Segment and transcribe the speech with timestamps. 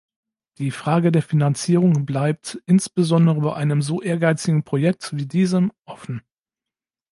[0.57, 6.23] Die Frage der Finanzierung bleibt, insbesondere bei einem so ehrgeizigen Projekt wie diesem, offen.